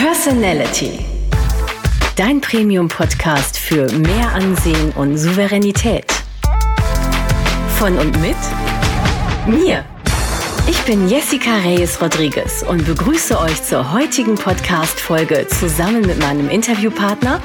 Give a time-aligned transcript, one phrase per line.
[0.00, 1.00] Personality.
[2.14, 6.06] Dein Premium-Podcast für mehr Ansehen und Souveränität.
[7.80, 8.36] Von und mit
[9.48, 9.84] mir.
[10.68, 17.42] Ich bin Jessica Reyes Rodriguez und begrüße euch zur heutigen Podcast-Folge zusammen mit meinem Interviewpartner.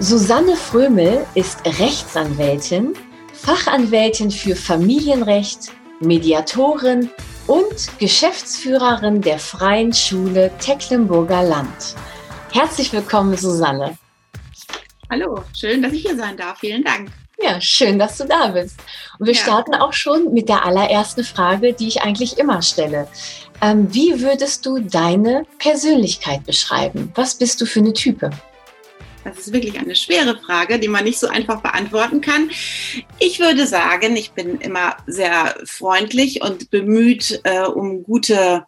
[0.00, 2.94] Susanne Frömel ist Rechtsanwältin,
[3.32, 5.70] Fachanwältin für Familienrecht,
[6.00, 7.10] Mediatorin
[7.46, 11.94] und Geschäftsführerin der Freien Schule Tecklenburger Land.
[12.52, 13.98] Herzlich willkommen, Susanne.
[15.10, 16.58] Hallo, schön, dass ich hier sein darf.
[16.60, 17.10] Vielen Dank.
[17.42, 18.78] Ja, schön, dass du da bist.
[19.18, 19.40] Und wir ja.
[19.40, 23.08] starten auch schon mit der allerersten Frage, die ich eigentlich immer stelle.
[23.60, 27.12] Ähm, wie würdest du deine Persönlichkeit beschreiben?
[27.14, 28.30] Was bist du für eine Type?
[29.24, 32.50] Das ist wirklich eine schwere Frage, die man nicht so einfach beantworten kann.
[33.18, 38.66] Ich würde sagen, ich bin immer sehr freundlich und bemüht äh, um gute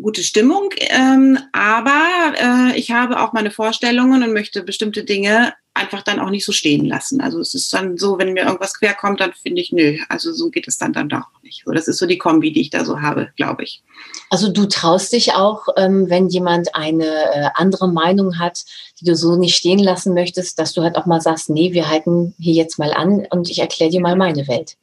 [0.00, 6.02] gute Stimmung, ähm, aber äh, ich habe auch meine Vorstellungen und möchte bestimmte Dinge einfach
[6.02, 7.20] dann auch nicht so stehen lassen.
[7.20, 10.32] Also es ist dann so, wenn mir irgendwas quer kommt, dann finde ich, nö, also
[10.32, 11.62] so geht es dann dann doch nicht.
[11.64, 13.82] So, das ist so die Kombi, die ich da so habe, glaube ich.
[14.30, 18.64] Also du traust dich auch, ähm, wenn jemand eine äh, andere Meinung hat,
[19.00, 21.88] die du so nicht stehen lassen möchtest, dass du halt auch mal sagst, nee, wir
[21.88, 24.76] halten hier jetzt mal an und ich erkläre dir mal meine Welt.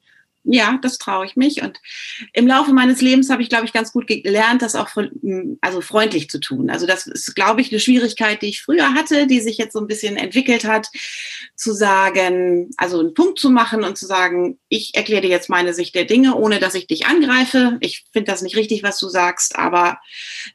[0.45, 1.61] Ja, das traue ich mich.
[1.61, 1.79] Und
[2.33, 4.89] im Laufe meines Lebens habe ich, glaube ich, ganz gut gelernt, das auch
[5.61, 6.69] also freundlich zu tun.
[6.69, 9.79] Also das ist, glaube ich, eine Schwierigkeit, die ich früher hatte, die sich jetzt so
[9.79, 10.89] ein bisschen entwickelt hat,
[11.55, 15.73] zu sagen, also einen Punkt zu machen und zu sagen, ich erkläre dir jetzt meine
[15.73, 17.77] Sicht der Dinge, ohne dass ich dich angreife.
[17.79, 19.99] Ich finde das nicht richtig, was du sagst, aber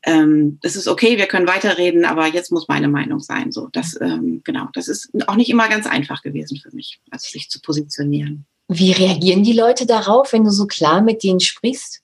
[0.03, 3.53] ähm, es ist okay, wir können weiterreden, aber jetzt muss meine Meinung sein.
[3.53, 7.27] So, das ähm, genau, das ist auch nicht immer ganz einfach gewesen für mich, also
[7.31, 8.47] sich zu positionieren.
[8.69, 12.03] Wie reagieren die Leute darauf, wenn du so klar mit denen sprichst?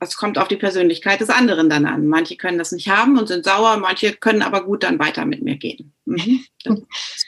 [0.00, 2.06] Es kommt auf die Persönlichkeit des anderen dann an.
[2.06, 5.42] Manche können das nicht haben und sind sauer, manche können aber gut dann weiter mit
[5.42, 5.92] mir gehen.
[6.04, 6.44] Mhm.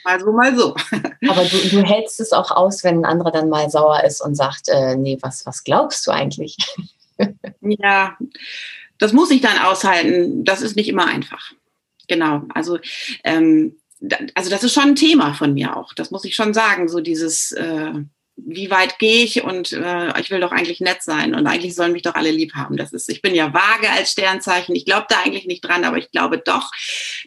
[0.05, 0.75] mal so, mal so.
[1.29, 4.35] Aber du, du, hältst es auch aus, wenn ein anderer dann mal sauer ist und
[4.35, 6.55] sagt, äh, nee, was, was glaubst du eigentlich?
[7.61, 8.17] ja,
[8.99, 10.45] das muss ich dann aushalten.
[10.45, 11.51] Das ist nicht immer einfach.
[12.07, 12.43] Genau.
[12.53, 12.79] Also
[13.25, 13.75] ähm,
[14.33, 15.93] also das ist schon ein Thema von mir auch.
[15.93, 16.87] Das muss ich schon sagen.
[16.87, 17.93] So dieses, äh,
[18.35, 21.91] wie weit gehe ich und äh, ich will doch eigentlich nett sein und eigentlich sollen
[21.91, 22.77] mich doch alle lieb haben.
[22.77, 24.75] Das ist, ich bin ja vage als Sternzeichen.
[24.75, 26.71] Ich glaube da eigentlich nicht dran, aber ich glaube doch,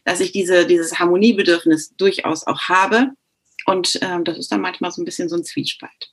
[0.04, 3.10] dass ich diese, dieses Harmoniebedürfnis durchaus auch habe.
[3.66, 6.10] Und äh, das ist dann manchmal so ein bisschen so ein Zwiespalt.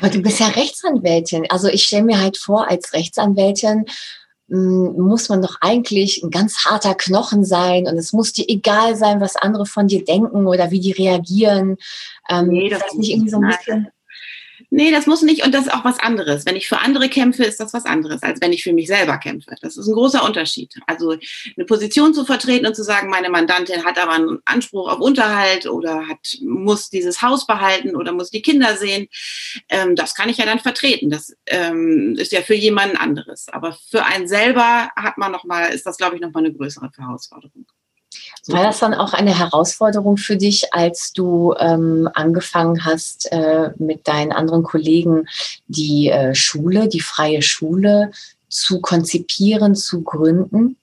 [0.00, 1.46] Aber du bist ja Rechtsanwältin.
[1.50, 3.86] Also ich stelle mir halt vor, als Rechtsanwältin
[4.52, 9.20] muss man doch eigentlich ein ganz harter Knochen sein und es muss dir egal sein,
[9.20, 11.78] was andere von dir denken oder wie die reagieren.
[12.28, 13.88] Ähm, nee, das ist nicht irgendwie so ein bisschen
[14.74, 16.46] Nee, das muss nicht und das ist auch was anderes.
[16.46, 19.18] Wenn ich für andere kämpfe, ist das was anderes, als wenn ich für mich selber
[19.18, 19.54] kämpfe.
[19.60, 20.74] Das ist ein großer Unterschied.
[20.86, 24.98] Also eine Position zu vertreten und zu sagen, meine Mandantin hat aber einen Anspruch auf
[24.98, 29.08] Unterhalt oder hat, muss dieses Haus behalten oder muss die Kinder sehen,
[29.68, 31.10] ähm, das kann ich ja dann vertreten.
[31.10, 33.48] Das ähm, ist ja für jemanden anderes.
[33.50, 36.54] Aber für einen selber hat man noch mal, ist das, glaube ich, noch mal eine
[36.54, 37.66] größere Herausforderung.
[38.48, 44.08] War das dann auch eine Herausforderung für dich, als du ähm, angefangen hast, äh, mit
[44.08, 45.28] deinen anderen Kollegen
[45.68, 48.10] die äh, Schule, die freie Schule
[48.48, 50.76] zu konzipieren, zu gründen?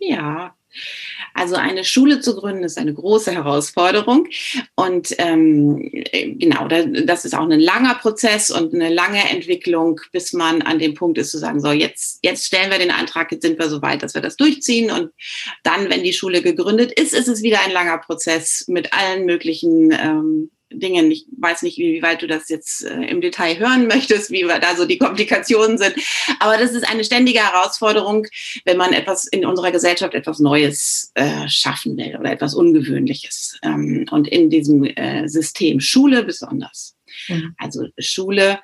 [0.00, 0.52] Ja,
[1.34, 4.26] also eine Schule zu gründen ist eine große Herausforderung.
[4.74, 10.62] Und ähm, genau, das ist auch ein langer Prozess und eine lange Entwicklung, bis man
[10.62, 13.58] an dem Punkt ist zu sagen, so jetzt, jetzt stellen wir den Antrag, jetzt sind
[13.58, 14.90] wir so weit, dass wir das durchziehen.
[14.90, 15.10] Und
[15.62, 19.92] dann, wenn die Schule gegründet ist, ist es wieder ein langer Prozess mit allen möglichen
[19.92, 21.10] ähm, Dingen.
[21.10, 24.76] Ich weiß nicht, wie weit du das jetzt äh, im Detail hören möchtest, wie da
[24.76, 25.94] so die Komplikationen sind.
[26.40, 28.26] Aber das ist eine ständige Herausforderung,
[28.64, 33.58] wenn man etwas in unserer Gesellschaft etwas Neues äh, schaffen will oder etwas Ungewöhnliches.
[33.62, 36.97] Ähm, und in diesem äh, System Schule besonders.
[37.28, 37.54] Mhm.
[37.58, 38.60] Also Schule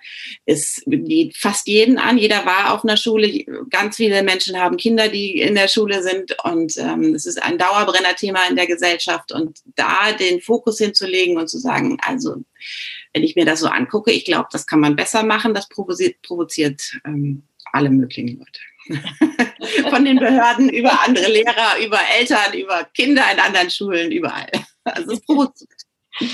[0.46, 2.18] ist, geht fast jeden an.
[2.18, 3.44] Jeder war auf einer Schule.
[3.70, 6.36] Ganz viele Menschen haben Kinder, die in der Schule sind.
[6.44, 9.32] Und ähm, es ist ein Dauerbrennerthema in der Gesellschaft.
[9.32, 12.36] Und da den Fokus hinzulegen und zu sagen, also
[13.12, 16.20] wenn ich mir das so angucke, ich glaube, das kann man besser machen, das provoziert,
[16.22, 18.60] provoziert ähm, alle möglichen Leute.
[19.90, 24.50] Von den Behörden über andere Lehrer, über Eltern, über Kinder in anderen Schulen, überall.
[24.84, 25.70] Also es provoziert.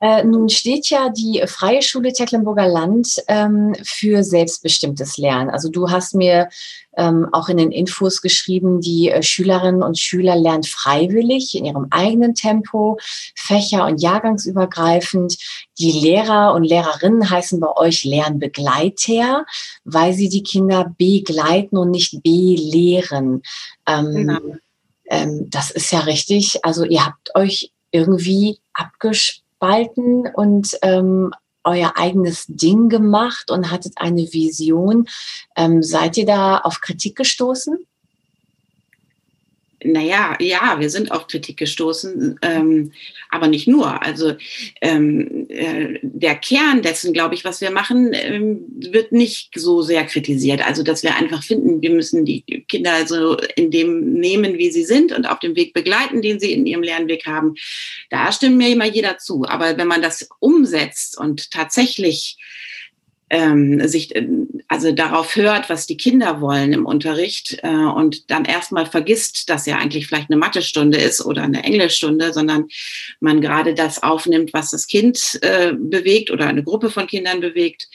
[0.00, 5.50] Äh, nun steht ja die Freie Schule Tecklenburger Land ähm, für selbstbestimmtes Lernen.
[5.50, 6.48] Also du hast mir
[6.96, 11.86] ähm, auch in den Infos geschrieben, die äh, Schülerinnen und Schüler lernen freiwillig in ihrem
[11.90, 12.98] eigenen Tempo,
[13.34, 15.36] fächer- und jahrgangsübergreifend.
[15.78, 19.46] Die Lehrer und Lehrerinnen heißen bei euch Lernbegleiter,
[19.84, 23.42] weil sie die Kinder begleiten und nicht belehren.
[23.86, 24.40] Ähm, genau.
[25.06, 26.64] ähm, das ist ja richtig.
[26.64, 31.32] Also ihr habt euch irgendwie abgespalten und ähm,
[31.64, 35.08] euer eigenes Ding gemacht und hattet eine Vision.
[35.56, 37.78] Ähm, seid ihr da auf Kritik gestoßen?
[39.84, 42.92] Naja, ja, wir sind auf Kritik gestoßen, ähm,
[43.30, 44.02] aber nicht nur.
[44.02, 44.34] Also
[44.80, 50.04] ähm, äh, der Kern dessen, glaube ich, was wir machen, ähm, wird nicht so sehr
[50.04, 50.66] kritisiert.
[50.66, 54.84] Also dass wir einfach finden, wir müssen die Kinder so in dem nehmen, wie sie
[54.84, 57.54] sind und auf dem Weg begleiten, den sie in ihrem Lernweg haben.
[58.10, 59.44] Da stimmt mir immer jeder zu.
[59.44, 62.36] Aber wenn man das umsetzt und tatsächlich
[63.30, 64.26] ähm, sich äh,
[64.68, 69.66] also darauf hört, was die Kinder wollen im Unterricht äh, und dann erstmal vergisst, dass
[69.66, 72.68] ja eigentlich vielleicht eine Mathestunde ist oder eine Englischstunde, sondern
[73.20, 77.88] man gerade das aufnimmt, was das Kind äh, bewegt oder eine Gruppe von Kindern bewegt.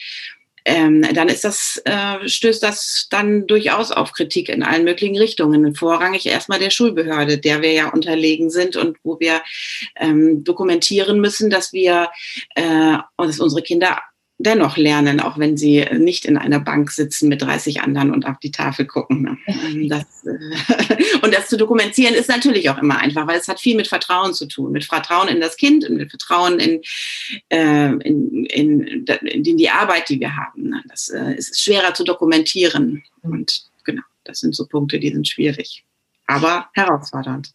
[0.66, 5.74] Ähm, dann ist das, äh, stößt das dann durchaus auf Kritik in allen möglichen Richtungen.
[5.74, 9.42] Vorrangig erstmal der Schulbehörde, der wir ja unterlegen sind und wo wir
[9.96, 12.08] ähm, dokumentieren müssen, dass wir
[12.54, 14.00] äh, dass unsere Kinder
[14.38, 18.38] dennoch lernen, auch wenn sie nicht in einer Bank sitzen mit 30 anderen und auf
[18.38, 19.22] die Tafel gucken.
[19.22, 19.38] Ne?
[19.46, 23.60] Ähm, das, äh, und das zu dokumentieren ist natürlich auch immer einfach, weil es hat
[23.60, 26.82] viel mit Vertrauen zu tun, mit Vertrauen in das Kind und mit Vertrauen in,
[27.48, 30.70] äh, in, in, in, die Arbeit, die wir haben.
[30.70, 30.82] Ne?
[30.88, 33.04] Das äh, ist schwerer zu dokumentieren.
[33.22, 35.84] Und genau, das sind so Punkte, die sind schwierig,
[36.26, 37.52] aber herausfordernd.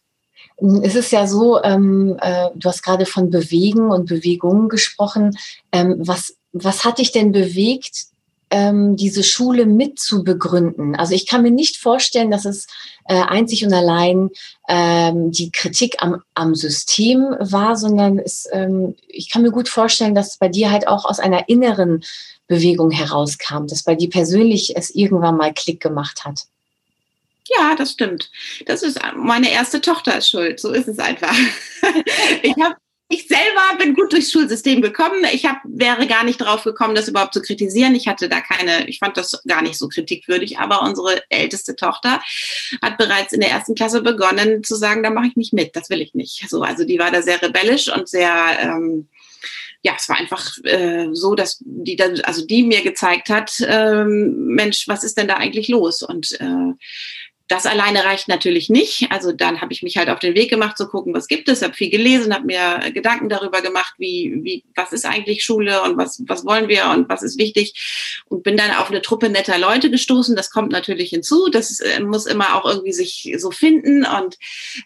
[0.82, 5.36] Es ist ja so, ähm, äh, du hast gerade von Bewegen und Bewegungen gesprochen.
[5.72, 8.06] Ähm, was was hat dich denn bewegt,
[8.50, 10.96] ähm, diese Schule mit zu begründen?
[10.96, 12.66] Also ich kann mir nicht vorstellen, dass es
[13.06, 14.30] äh, einzig und allein
[14.68, 20.14] ähm, die Kritik am, am System war, sondern es, ähm, ich kann mir gut vorstellen,
[20.14, 22.02] dass es bei dir halt auch aus einer inneren
[22.48, 26.46] Bewegung herauskam, dass bei dir persönlich es irgendwann mal Klick gemacht hat.
[27.58, 28.30] Ja, das stimmt.
[28.66, 30.60] Das ist meine erste Tochter ist schuld.
[30.60, 31.34] So ist es einfach.
[32.42, 32.76] ich habe
[33.12, 35.26] ich selber bin gut durchs Schulsystem gekommen.
[35.32, 37.96] Ich hab, wäre gar nicht drauf gekommen, das überhaupt zu kritisieren.
[37.96, 42.22] Ich hatte da keine, ich fand das gar nicht so kritikwürdig, aber unsere älteste Tochter
[42.80, 45.90] hat bereits in der ersten Klasse begonnen zu sagen, da mache ich nicht mit, das
[45.90, 46.48] will ich nicht.
[46.48, 49.08] So, also die war da sehr rebellisch und sehr, ähm,
[49.82, 54.54] ja, es war einfach äh, so, dass die dann, also die mir gezeigt hat, ähm,
[54.54, 56.04] Mensch, was ist denn da eigentlich los?
[56.04, 56.74] Und äh,
[57.50, 59.10] das alleine reicht natürlich nicht.
[59.10, 61.62] Also dann habe ich mich halt auf den Weg gemacht zu gucken, was gibt es,
[61.62, 65.96] habe viel gelesen, habe mir Gedanken darüber gemacht, wie, wie, was ist eigentlich Schule und
[65.96, 69.58] was, was wollen wir und was ist wichtig und bin dann auf eine Truppe netter
[69.58, 70.36] Leute gestoßen.
[70.36, 71.48] Das kommt natürlich hinzu.
[71.50, 74.38] Das äh, muss immer auch irgendwie sich so finden und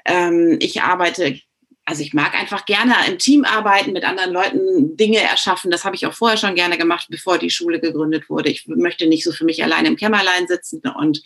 [0.06, 1.38] ähm, ich arbeite
[1.86, 5.70] also ich mag einfach gerne im Team arbeiten, mit anderen Leuten Dinge erschaffen.
[5.70, 8.48] Das habe ich auch vorher schon gerne gemacht, bevor die Schule gegründet wurde.
[8.48, 10.80] Ich möchte nicht so für mich allein im Kämmerlein sitzen.
[10.98, 11.22] Und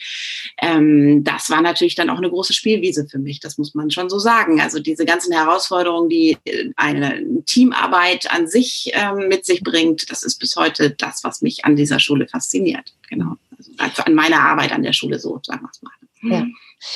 [0.60, 3.38] ähm, das war natürlich dann auch eine große Spielwiese für mich.
[3.38, 4.60] Das muss man schon so sagen.
[4.60, 10.24] Also diese ganzen Herausforderungen, die äh, eine Teamarbeit an sich ähm, mit sich bringt, das
[10.24, 12.94] ist bis heute das, was mich an dieser Schule fasziniert.
[13.08, 13.36] Genau.
[13.76, 15.92] Also an meiner Arbeit an der Schule so, sagen wir es mal.
[16.22, 16.46] Ja.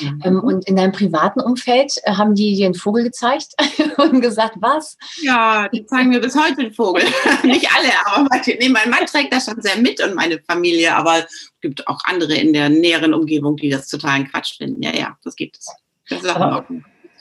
[0.01, 0.21] Mhm.
[0.25, 3.49] Ähm, und in deinem privaten Umfeld äh, haben die dir einen Vogel gezeigt
[3.99, 4.97] und gesagt, was?
[5.23, 7.03] Ja, die zeigen mir bis heute den Vogel.
[7.43, 11.19] Nicht alle, aber nee, mein Mann trägt das schon sehr mit und meine Familie, aber
[11.19, 14.83] es gibt auch andere in der näheren Umgebung, die das totalen Quatsch finden.
[14.83, 15.67] Ja, ja, das gibt es.
[16.09, 16.67] Das ist auch aber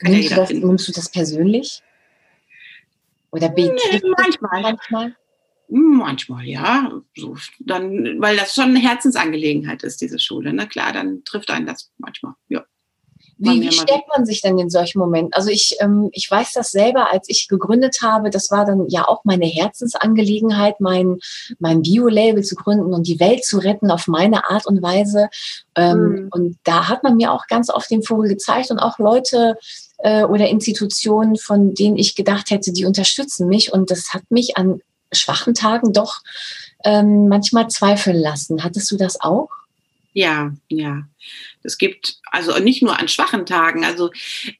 [0.02, 1.82] nimmst, ja du das, nimmst du das persönlich?
[3.30, 3.72] Oder nee,
[4.16, 4.62] manchmal.
[4.62, 5.16] manchmal?
[5.74, 6.92] Manchmal, ja.
[7.16, 10.52] So, dann, weil das schon eine Herzensangelegenheit ist, diese Schule.
[10.52, 10.66] Ne?
[10.68, 12.62] Klar, dann trifft einen das manchmal, ja.
[13.38, 15.32] Wie, wie stellt man sich denn in solchen Momenten?
[15.32, 19.08] Also ich, ähm, ich weiß das selber, als ich gegründet habe, das war dann ja
[19.08, 21.18] auch meine Herzensangelegenheit, mein,
[21.58, 25.28] mein Bio-Label zu gründen und die Welt zu retten auf meine Art und Weise.
[25.74, 26.28] Ähm, mhm.
[26.30, 29.56] Und da hat man mir auch ganz oft den Vogel gezeigt und auch Leute
[29.98, 33.72] äh, oder Institutionen, von denen ich gedacht hätte, die unterstützen mich.
[33.72, 34.82] Und das hat mich an
[35.12, 36.20] schwachen Tagen doch
[36.84, 38.64] ähm, manchmal zweifeln lassen.
[38.64, 39.48] Hattest du das auch?
[40.14, 41.04] Ja, ja.
[41.62, 43.84] Es gibt also nicht nur an schwachen Tagen.
[43.84, 44.10] Also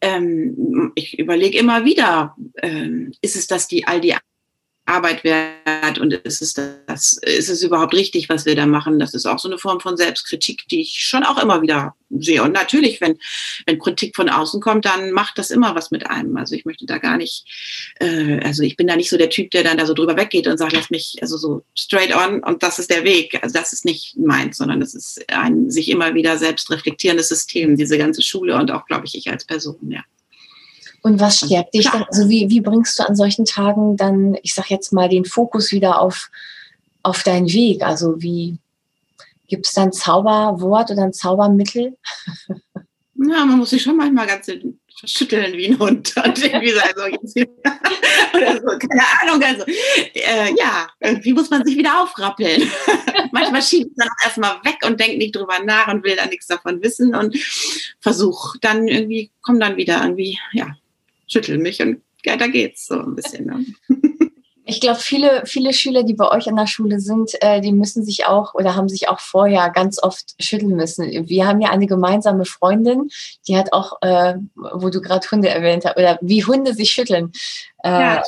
[0.01, 4.17] ähm, ich überlege immer wieder, ähm, ist es das die all die
[4.85, 8.99] Arbeit wert und ist es das, ist es überhaupt richtig, was wir da machen?
[8.99, 12.43] Das ist auch so eine Form von Selbstkritik, die ich schon auch immer wieder sehe.
[12.43, 13.17] Und natürlich, wenn,
[13.67, 16.37] wenn Kritik von außen kommt, dann macht das immer was mit einem.
[16.37, 17.45] Also ich möchte da gar nicht,
[18.01, 20.49] äh, also ich bin da nicht so der Typ, der dann da so drüber weggeht
[20.49, 23.39] und sagt, lass mich, also so straight on und das ist der Weg.
[23.41, 27.77] Also das ist nicht meins, sondern das ist ein sich immer wieder selbst reflektierendes System,
[27.77, 30.03] diese ganze Schule und auch, glaube ich, ich als Person, ja.
[31.03, 32.05] Und was stärkt dich dann?
[32.05, 35.73] Also wie, wie bringst du an solchen Tagen dann, ich sag jetzt mal, den Fokus
[35.73, 36.31] wieder auf,
[37.03, 37.83] auf deinen Weg?
[37.83, 38.59] Also wie
[39.49, 41.97] gibt es dann ein Zauberwort oder ein Zaubermittel?
[42.75, 44.49] Ja, man muss sich schon manchmal ganz
[45.05, 47.37] schütteln wie ein Hund und irgendwie so, also jetzt,
[48.35, 49.65] oder so, keine Ahnung, also
[50.15, 52.71] äh, ja, irgendwie muss man sich wieder aufrappeln.
[53.33, 56.29] Manchmal schiebt es dann auch erstmal weg und denkt nicht drüber nach und will dann
[56.29, 57.37] nichts davon wissen und
[58.01, 60.77] versucht dann irgendwie, komm dann wieder irgendwie, ja,
[61.33, 63.47] schüttel mich und ja, da geht's so ein bisschen.
[63.47, 63.67] Ne?
[64.65, 68.05] Ich glaube, viele, viele Schüler, die bei euch an der Schule sind, äh, die müssen
[68.05, 71.29] sich auch oder haben sich auch vorher ganz oft schütteln müssen.
[71.29, 73.09] Wir haben ja eine gemeinsame Freundin,
[73.49, 77.33] die hat auch, äh, wo du gerade Hunde erwähnt hast, oder wie Hunde sich schütteln.
[77.83, 78.23] Äh, ja.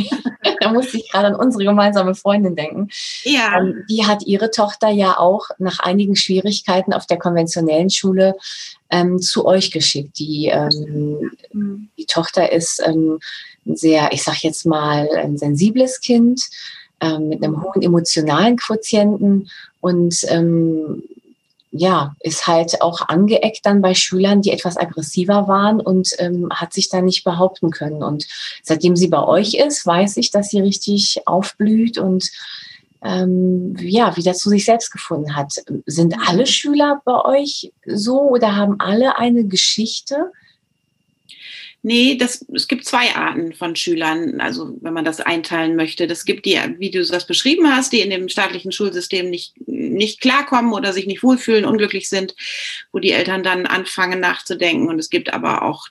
[0.60, 2.88] da musste ich gerade an unsere gemeinsame Freundin denken.
[3.24, 3.58] Ja.
[3.58, 8.36] Ähm, die hat ihre Tochter ja auch nach einigen Schwierigkeiten auf der konventionellen Schule
[8.90, 10.18] ähm, zu euch geschickt.
[10.18, 11.88] Die, ähm, mhm.
[11.96, 13.18] die Tochter ist ähm,
[13.64, 16.42] ein sehr, ich sag jetzt mal, ein sensibles Kind
[17.00, 21.02] ähm, mit einem hohen emotionalen Quotienten und ähm,
[21.78, 26.72] ja, ist halt auch angeeckt dann bei Schülern, die etwas aggressiver waren und ähm, hat
[26.72, 28.02] sich da nicht behaupten können.
[28.02, 28.26] Und
[28.62, 32.30] seitdem sie bei euch ist, weiß ich, dass sie richtig aufblüht und
[33.02, 35.62] ähm, ja, wieder zu sich selbst gefunden hat.
[35.86, 40.32] Sind alle Schüler bei euch so oder haben alle eine Geschichte?
[41.88, 46.08] Nee, das, es gibt zwei Arten von Schülern, also wenn man das einteilen möchte.
[46.08, 50.20] Das gibt die, wie du das beschrieben hast, die in dem staatlichen Schulsystem nicht, nicht
[50.20, 52.34] klarkommen oder sich nicht wohlfühlen, unglücklich sind,
[52.90, 54.88] wo die Eltern dann anfangen nachzudenken.
[54.88, 55.86] Und es gibt aber auch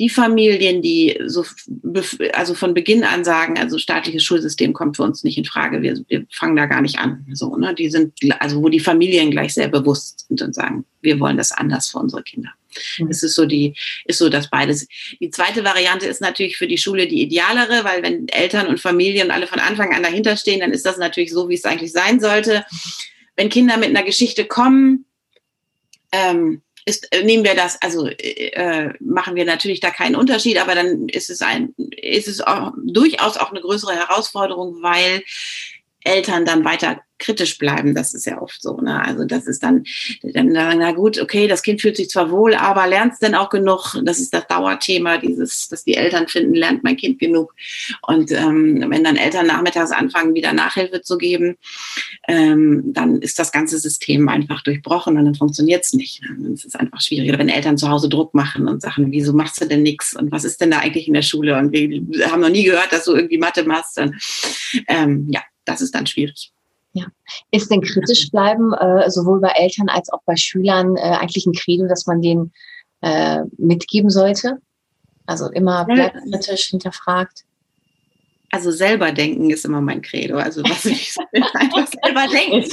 [0.00, 1.44] die Familien, die so
[2.32, 6.02] also von Beginn an sagen, also staatliches Schulsystem kommt für uns nicht in Frage, wir,
[6.08, 7.24] wir fangen da gar nicht an.
[7.32, 7.76] So, ne?
[7.76, 11.52] Die sind, also wo die Familien gleich sehr bewusst sind und sagen, wir wollen das
[11.52, 12.50] anders für unsere Kinder.
[12.98, 13.08] Mhm.
[13.08, 13.74] Das ist so die,
[14.04, 14.86] ist so das beides.
[15.20, 19.30] Die zweite Variante ist natürlich für die Schule die idealere, weil wenn Eltern und Familien
[19.30, 22.20] alle von Anfang an dahinter stehen, dann ist das natürlich so, wie es eigentlich sein
[22.20, 22.64] sollte.
[23.36, 25.06] Wenn Kinder mit einer Geschichte kommen,
[26.12, 30.74] ähm, ist, äh, nehmen wir das, also äh, machen wir natürlich da keinen Unterschied, aber
[30.74, 35.22] dann ist es ein, ist es auch durchaus auch eine größere Herausforderung, weil
[36.04, 37.94] Eltern dann weiter kritisch bleiben.
[37.94, 38.76] Das ist ja oft so.
[38.78, 39.02] Ne?
[39.02, 39.84] Also das ist dann,
[40.22, 43.48] dann, na gut, okay, das Kind fühlt sich zwar wohl, aber lernt es denn auch
[43.48, 43.96] genug?
[44.04, 47.54] Das ist das Dauerthema, dieses, dass die Eltern finden, lernt mein Kind genug.
[48.02, 51.56] Und ähm, wenn dann Eltern nachmittags anfangen, wieder Nachhilfe zu geben,
[52.28, 56.22] ähm, dann ist das ganze System einfach durchbrochen und dann funktioniert es nicht.
[56.26, 57.28] Dann ist es einfach schwierig.
[57.28, 60.16] Oder wenn Eltern zu Hause Druck machen und sagen, wieso machst du denn nichts?
[60.16, 61.56] Und was ist denn da eigentlich in der Schule?
[61.56, 63.98] Und wir haben noch nie gehört, dass du irgendwie Mathe machst.
[63.98, 64.14] Und,
[64.88, 66.52] ähm, ja, das ist dann schwierig.
[66.94, 67.06] Ja.
[67.50, 71.54] Ist denn kritisch bleiben, äh, sowohl bei Eltern als auch bei Schülern, äh, eigentlich ein
[71.54, 72.52] Credo, dass man denen
[73.00, 74.58] äh, mitgeben sollte?
[75.26, 77.44] Also immer bleibt kritisch hinterfragt.
[78.50, 80.36] Also selber denken ist immer mein Credo.
[80.36, 81.16] Also was ich
[81.54, 82.70] einfach selber denken.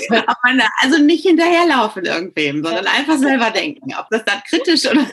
[0.81, 3.93] also nicht hinterherlaufen irgendwem, sondern einfach selber denken.
[3.97, 5.07] Ob das dann kritisch oder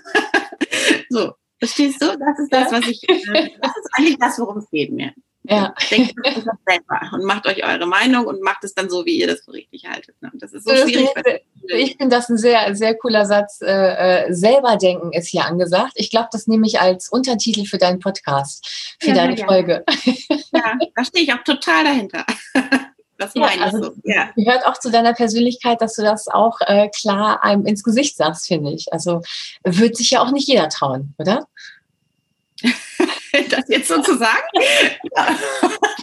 [1.08, 1.32] so.
[1.58, 2.06] Verstehst du?
[2.06, 5.12] Das ist das, was ich, äh, das ist eigentlich das, worum es geht mir.
[5.48, 5.74] Ja.
[5.90, 9.26] Denkt das selber und macht euch eure Meinung und macht es dann so, wie ihr
[9.26, 10.20] das für richtig haltet.
[10.20, 10.30] Ne?
[10.34, 11.08] Das ist so schwierig.
[11.68, 13.60] Ich finde das ein sehr, sehr cooler Satz.
[13.60, 15.92] Äh, äh, selber denken ist hier angesagt.
[15.96, 19.46] Ich glaube, das nehme ich als Untertitel für deinen Podcast, für ja, deine ja.
[19.46, 19.84] Folge.
[20.52, 22.24] Ja, da stehe ich auch total dahinter.
[23.18, 23.92] Das meine ja, ich also, so.
[24.04, 24.30] Ja.
[24.36, 28.46] Gehört auch zu deiner Persönlichkeit, dass du das auch äh, klar einem ins Gesicht sagst,
[28.46, 28.92] finde ich.
[28.92, 29.22] Also
[29.64, 31.46] wird sich ja auch nicht jeder trauen, oder?
[33.48, 34.46] das jetzt sozusagen?
[35.16, 35.38] ja,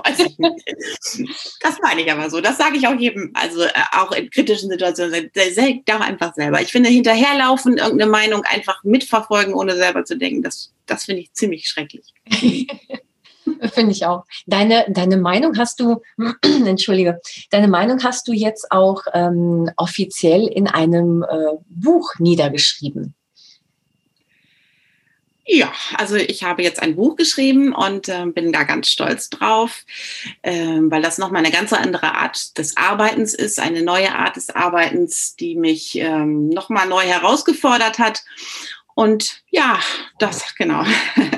[0.04, 1.60] weiß ich nicht.
[1.62, 2.42] Das meine ich aber so.
[2.42, 5.32] Das sage ich auch jedem, also äh, auch in kritischen Situationen.
[5.34, 6.62] Denkt doch einfach selber.
[6.62, 11.34] Ich finde, hinterherlaufen, irgendeine Meinung einfach mitverfolgen, ohne selber zu denken, das, das finde ich
[11.34, 12.14] ziemlich schrecklich.
[13.74, 14.24] Finde ich auch.
[14.48, 16.02] Deine, deine Meinung hast du,
[16.66, 23.16] entschuldige, deine Meinung hast du jetzt auch ähm, offiziell in einem äh, Buch niedergeschrieben.
[25.46, 29.84] Ja, also ich habe jetzt ein Buch geschrieben und äh, bin da ganz stolz drauf,
[30.42, 34.50] äh, weil das nochmal eine ganz andere Art des Arbeitens ist, eine neue Art des
[34.50, 38.24] Arbeitens, die mich ähm, nochmal neu herausgefordert hat.
[38.96, 39.80] Und ja,
[40.20, 40.84] das, genau.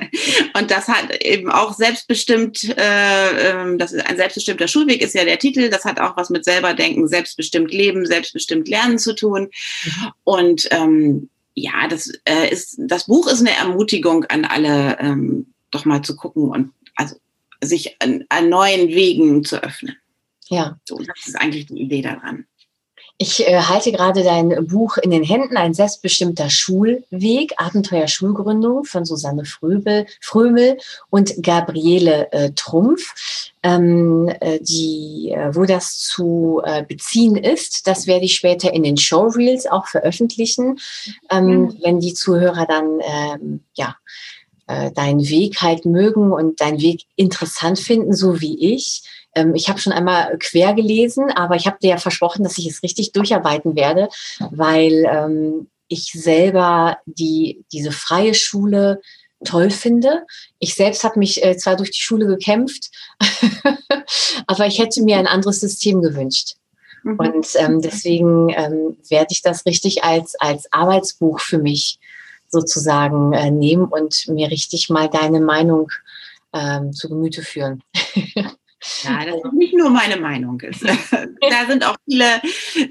[0.57, 5.25] Und das hat eben auch selbstbestimmt, äh, ähm, das ist ein selbstbestimmter Schulweg ist ja
[5.25, 5.69] der Titel.
[5.69, 9.49] Das hat auch was mit selber denken, selbstbestimmt leben, selbstbestimmt lernen zu tun.
[9.83, 10.11] Mhm.
[10.23, 15.85] Und ähm, ja, das äh, ist, das Buch ist eine Ermutigung an alle, ähm, doch
[15.85, 17.15] mal zu gucken und also
[17.63, 19.95] sich an, an neuen Wegen zu öffnen.
[20.49, 20.77] Ja.
[20.85, 22.45] So, das ist eigentlich die Idee daran.
[23.17, 29.05] Ich äh, halte gerade dein Buch in den Händen, ein selbstbestimmter Schulweg, Abenteuer Schulgründung von
[29.05, 30.77] Susanne Fröbel, Frömel
[31.09, 33.51] und Gabriele äh, Trumpf.
[33.63, 38.83] Ähm, äh, die, äh, wo das zu äh, beziehen ist, das werde ich später in
[38.83, 40.77] den Showreels auch veröffentlichen,
[41.31, 41.77] ähm, mhm.
[41.83, 43.95] wenn die Zuhörer dann ähm, ja
[44.67, 49.03] äh, deinen Weg halt mögen und deinen Weg interessant finden, so wie ich
[49.53, 52.83] ich habe schon einmal quer gelesen, aber ich habe dir ja versprochen, dass ich es
[52.83, 54.09] richtig durcharbeiten werde,
[54.51, 59.01] weil ähm, ich selber die, diese freie Schule
[59.43, 60.25] toll finde.
[60.59, 62.89] Ich selbst habe mich äh, zwar durch die Schule gekämpft,
[64.47, 66.55] aber ich hätte mir ein anderes System gewünscht.
[67.03, 67.19] Mhm.
[67.19, 71.99] Und ähm, deswegen ähm, werde ich das richtig als, als Arbeitsbuch für mich
[72.49, 75.91] sozusagen äh, nehmen und mir richtig mal deine Meinung
[76.53, 77.83] ähm, zu Gemüte führen.
[79.03, 80.83] Ja, das ist nicht nur meine Meinung ist.
[80.83, 82.41] da sind auch viele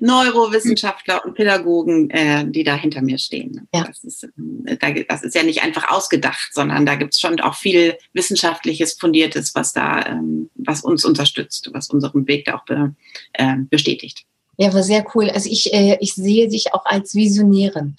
[0.00, 3.68] Neurowissenschaftler und Pädagogen, äh, die da hinter mir stehen.
[3.74, 3.84] Ja.
[3.84, 4.28] Das, ist,
[4.66, 8.94] äh, das ist ja nicht einfach ausgedacht, sondern da gibt es schon auch viel wissenschaftliches,
[8.94, 12.94] fundiertes, was da, ähm, was uns unterstützt, was unseren Weg da auch be,
[13.34, 14.24] äh, bestätigt.
[14.56, 15.30] Ja, war sehr cool.
[15.30, 17.96] Also ich, äh, ich sehe dich auch als Visionärin.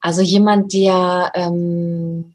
[0.00, 2.34] Also jemand, der ähm,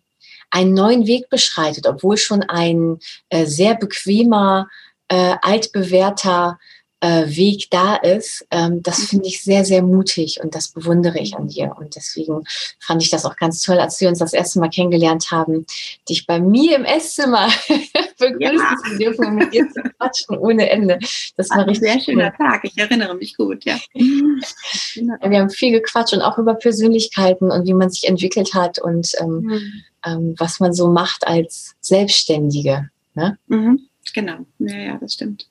[0.54, 4.68] einen neuen Weg beschreitet, obwohl schon ein äh, sehr bequemer
[5.08, 6.58] äh, altbewährter
[7.04, 9.06] äh, Weg da ist, ähm, das mhm.
[9.08, 11.76] finde ich sehr, sehr mutig und das bewundere ich an dir.
[11.78, 12.46] Und deswegen
[12.80, 15.66] fand ich das auch ganz toll, als wir uns das erste Mal kennengelernt haben,
[16.08, 17.50] dich bei mir im Esszimmer
[18.20, 18.76] begrüßen ja.
[18.88, 20.98] zu dürfen und mit dir zu quatschen ohne Ende.
[21.36, 22.48] Das war richtig sehr schöner cool.
[22.48, 22.62] Tag.
[22.64, 23.78] Ich erinnere mich gut, ja.
[23.94, 25.30] ja.
[25.30, 29.12] Wir haben viel gequatscht und auch über Persönlichkeiten und wie man sich entwickelt hat und
[29.20, 29.84] ähm, mhm.
[30.06, 32.90] ähm, was man so macht als Selbstständige.
[33.14, 33.38] Ne?
[33.48, 33.90] Mhm.
[34.14, 35.48] Genau, ja, ja, das stimmt.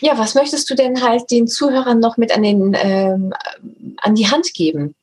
[0.00, 3.32] Ja, was möchtest du denn halt den Zuhörern noch mit an, den, ähm,
[3.98, 4.94] an die Hand geben?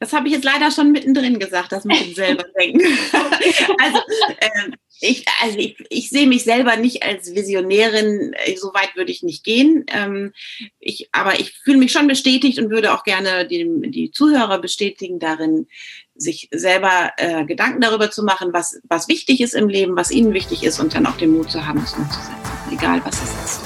[0.00, 2.80] Das habe ich jetzt leider schon mittendrin gesagt, das mit dem selber denken.
[3.12, 3.98] also,
[4.40, 9.22] ähm, ich, also ich, ich sehe mich selber nicht als Visionärin, so weit würde ich
[9.22, 9.84] nicht gehen.
[9.88, 10.32] Ähm,
[10.78, 15.18] ich, aber ich fühle mich schon bestätigt und würde auch gerne die, die Zuhörer bestätigen
[15.18, 15.66] darin,
[16.14, 20.32] sich selber äh, Gedanken darüber zu machen, was, was wichtig ist im Leben, was ihnen
[20.32, 22.32] wichtig ist und dann auch den Mut zu haben, es umzusetzen,
[22.72, 23.60] egal was es ist.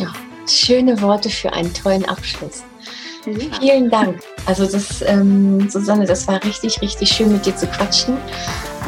[0.00, 0.12] Ja,
[0.48, 2.64] schöne Worte für einen tollen Abschluss.
[3.26, 3.58] Ja.
[3.60, 4.20] Vielen Dank.
[4.44, 8.18] Also das, ähm, Susanne, das war richtig, richtig schön mit dir zu quatschen.